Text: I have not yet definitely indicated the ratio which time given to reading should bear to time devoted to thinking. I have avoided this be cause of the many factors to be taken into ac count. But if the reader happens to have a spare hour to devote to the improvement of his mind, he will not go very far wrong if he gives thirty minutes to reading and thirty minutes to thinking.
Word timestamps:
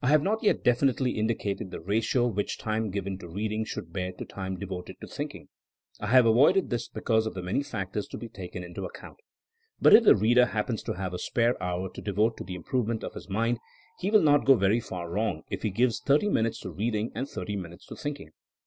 I 0.00 0.08
have 0.08 0.22
not 0.22 0.42
yet 0.42 0.64
definitely 0.64 1.10
indicated 1.18 1.70
the 1.70 1.80
ratio 1.82 2.26
which 2.26 2.56
time 2.56 2.90
given 2.90 3.18
to 3.18 3.28
reading 3.28 3.66
should 3.66 3.92
bear 3.92 4.10
to 4.12 4.24
time 4.24 4.58
devoted 4.58 4.96
to 5.02 5.06
thinking. 5.06 5.50
I 6.00 6.06
have 6.06 6.24
avoided 6.24 6.70
this 6.70 6.88
be 6.88 7.02
cause 7.02 7.26
of 7.26 7.34
the 7.34 7.42
many 7.42 7.62
factors 7.62 8.08
to 8.08 8.16
be 8.16 8.30
taken 8.30 8.64
into 8.64 8.84
ac 8.86 8.92
count. 8.94 9.18
But 9.78 9.92
if 9.92 10.04
the 10.04 10.16
reader 10.16 10.46
happens 10.46 10.82
to 10.84 10.94
have 10.94 11.12
a 11.12 11.18
spare 11.18 11.62
hour 11.62 11.90
to 11.92 12.00
devote 12.00 12.38
to 12.38 12.44
the 12.44 12.54
improvement 12.54 13.04
of 13.04 13.12
his 13.12 13.28
mind, 13.28 13.58
he 13.98 14.10
will 14.10 14.22
not 14.22 14.46
go 14.46 14.54
very 14.54 14.80
far 14.80 15.10
wrong 15.10 15.42
if 15.50 15.62
he 15.62 15.68
gives 15.68 16.00
thirty 16.00 16.30
minutes 16.30 16.58
to 16.60 16.70
reading 16.70 17.12
and 17.14 17.28
thirty 17.28 17.54
minutes 17.54 17.84
to 17.88 17.96
thinking. 17.96 18.30